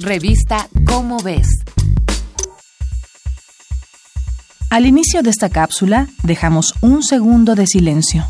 [0.00, 1.46] Revista Cómo ves.
[4.68, 8.24] Al inicio de esta cápsula dejamos un segundo de silencio.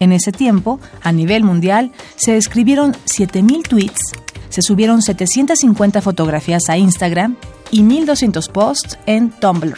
[0.00, 4.12] En ese tiempo, a nivel mundial, se escribieron 7.000 tweets,
[4.48, 7.36] se subieron 750 fotografías a Instagram
[7.70, 9.76] y 1.200 posts en Tumblr.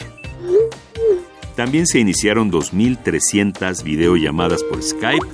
[1.56, 5.26] También se iniciaron 2.300 videollamadas por Skype,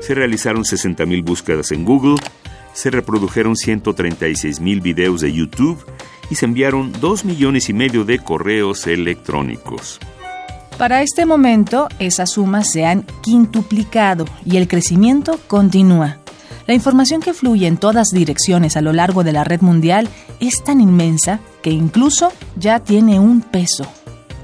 [0.00, 2.16] se realizaron 60.000 búsquedas en Google,
[2.72, 5.84] se reprodujeron 136.000 videos de YouTube
[6.30, 10.00] y se enviaron 2 millones y medio de correos electrónicos.
[10.78, 16.18] Para este momento, esas sumas se han quintuplicado y el crecimiento continúa.
[16.66, 20.08] La información que fluye en todas direcciones a lo largo de la red mundial
[20.40, 23.86] es tan inmensa que incluso ya tiene un peso.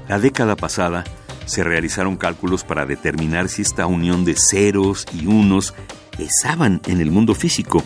[0.07, 1.03] La década pasada
[1.45, 5.73] se realizaron cálculos para determinar si esta unión de ceros y unos
[6.15, 7.83] pesaban en el mundo físico,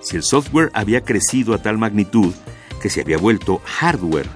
[0.00, 2.34] si el software había crecido a tal magnitud
[2.80, 4.28] que se había vuelto hardware.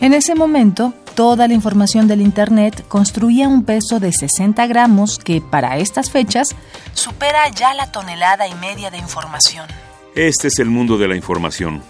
[0.00, 5.40] En ese momento, toda la información del Internet construía un peso de 60 gramos que,
[5.40, 6.54] para estas fechas,
[6.92, 9.66] supera ya la tonelada y media de información.
[10.14, 11.82] Este es el mundo de la información,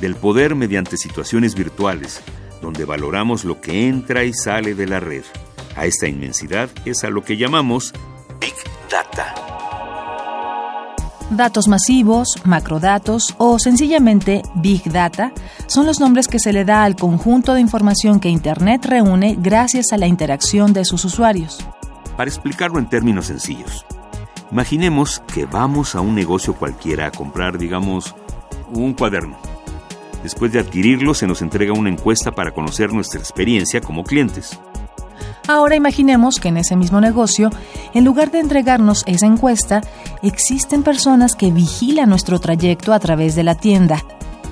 [0.00, 2.20] del poder mediante situaciones virtuales,
[2.62, 5.24] donde valoramos lo que entra y sale de la red.
[5.76, 7.92] A esta inmensidad es a lo que llamamos
[11.38, 15.30] Datos masivos, macrodatos o sencillamente Big Data
[15.68, 19.92] son los nombres que se le da al conjunto de información que Internet reúne gracias
[19.92, 21.64] a la interacción de sus usuarios.
[22.16, 23.86] Para explicarlo en términos sencillos,
[24.50, 28.16] imaginemos que vamos a un negocio cualquiera a comprar, digamos,
[28.74, 29.38] un cuaderno.
[30.24, 34.58] Después de adquirirlo se nos entrega una encuesta para conocer nuestra experiencia como clientes.
[35.48, 37.50] Ahora imaginemos que en ese mismo negocio,
[37.94, 39.80] en lugar de entregarnos esa encuesta,
[40.22, 44.04] existen personas que vigilan nuestro trayecto a través de la tienda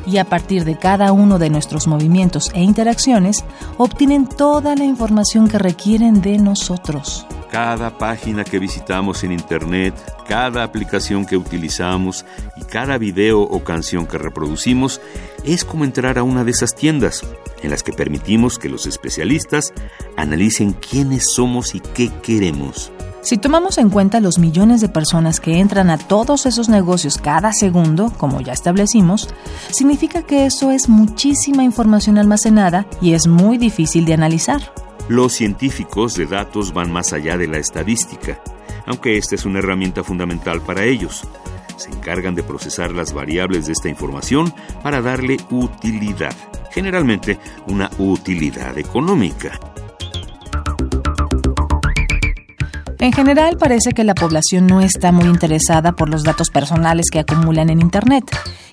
[0.07, 3.45] y a partir de cada uno de nuestros movimientos e interacciones
[3.77, 7.27] obtienen toda la información que requieren de nosotros.
[7.51, 9.95] Cada página que visitamos en Internet,
[10.27, 12.25] cada aplicación que utilizamos
[12.57, 15.01] y cada video o canción que reproducimos
[15.45, 17.23] es como entrar a una de esas tiendas
[17.63, 19.73] en las que permitimos que los especialistas
[20.17, 22.93] analicen quiénes somos y qué queremos.
[23.27, 27.53] Si tomamos en cuenta los millones de personas que entran a todos esos negocios cada
[27.53, 29.29] segundo, como ya establecimos,
[29.73, 34.73] significa que eso es muchísima información almacenada y es muy difícil de analizar.
[35.09, 38.41] Los científicos de datos van más allá de la estadística,
[38.87, 41.25] aunque esta es una herramienta fundamental para ellos.
[41.77, 46.35] Se encargan de procesar las variables de esta información para darle utilidad,
[46.71, 49.59] generalmente una utilidad económica.
[53.07, 57.21] En general parece que la población no está muy interesada por los datos personales que
[57.21, 58.25] acumulan en Internet,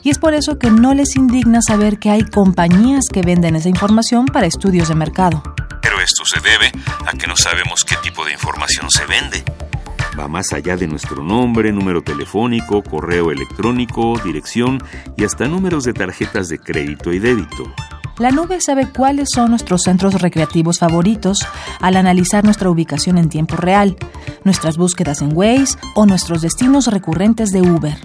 [0.02, 3.70] y es por eso que no les indigna saber que hay compañías que venden esa
[3.70, 5.44] información para estudios de mercado.
[5.84, 6.72] Pero esto se debe
[7.06, 9.44] a que no sabemos qué tipo de información se vende.
[10.20, 14.84] Va más allá de nuestro nombre, número telefónico, correo electrónico, dirección
[15.16, 17.72] y hasta números de tarjetas de crédito y débito.
[18.20, 21.40] La nube sabe cuáles son nuestros centros recreativos favoritos
[21.82, 23.98] al analizar nuestra ubicación en tiempo real,
[24.44, 27.98] nuestras búsquedas en Waze o nuestros destinos recurrentes de Uber.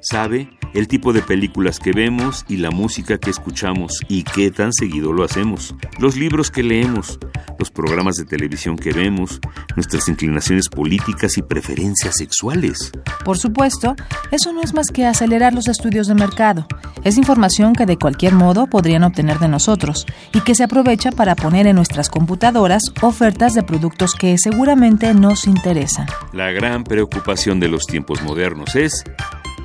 [0.00, 4.74] Sabe el tipo de películas que vemos y la música que escuchamos y qué tan
[4.74, 7.18] seguido lo hacemos, los libros que leemos,
[7.58, 9.40] los programas de televisión que vemos,
[9.74, 12.92] nuestras inclinaciones políticas y preferencias sexuales.
[13.24, 13.96] Por supuesto,
[14.30, 16.66] eso no es más que acelerar los estudios de mercado.
[17.04, 20.04] Es información que de cualquier modo podrían obtener de nosotros
[20.34, 25.46] y que se aprovecha para poner en nuestras computadoras ofertas de productos que seguramente nos
[25.46, 26.06] interesan.
[26.34, 29.04] La gran preocupación de los tiempos modernos es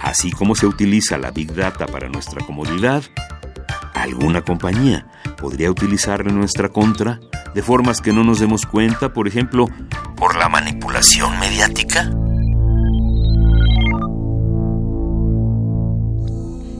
[0.01, 3.03] Así como se utiliza la Big Data para nuestra comodidad,
[3.93, 5.05] alguna compañía
[5.39, 7.19] podría utilizarla en nuestra contra
[7.53, 9.67] de formas que no nos demos cuenta, por ejemplo,
[10.15, 12.09] por la manipulación mediática.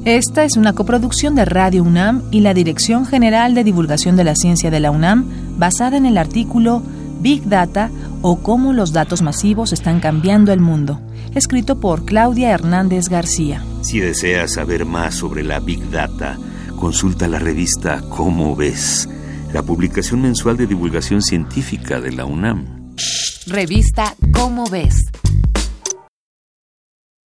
[0.04, 4.36] Esta es una coproducción de Radio UNAM y la Dirección General de Divulgación de la
[4.36, 6.82] Ciencia de la UNAM, basada en el artículo
[7.22, 7.92] Big Data
[8.22, 11.00] o cómo los datos masivos están cambiando el mundo,
[11.36, 13.64] escrito por Claudia Hernández García.
[13.82, 16.38] Si deseas saber más sobre la Big Data,
[16.76, 19.08] consulta la revista Cómo ves,
[19.54, 22.96] la publicación mensual de divulgación científica de la UNAM.
[23.48, 25.11] Revista Cómo ves